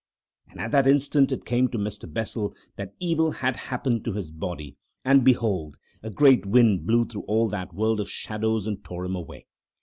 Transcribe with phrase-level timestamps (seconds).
[0.49, 2.11] And at that instant it came to Mr.
[2.11, 5.77] Bessel that evil had happened to his body, and behold!
[6.01, 9.45] a great wind blew through all that world of shadows and tore him away.